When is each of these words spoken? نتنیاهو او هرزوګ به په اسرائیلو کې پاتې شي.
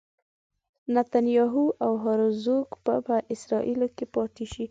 نتنیاهو 0.93 1.65
او 1.85 1.91
هرزوګ 2.03 2.67
به 2.83 2.95
په 3.05 3.15
اسرائیلو 3.33 3.87
کې 3.95 4.05
پاتې 4.15 4.45
شي. 4.51 4.59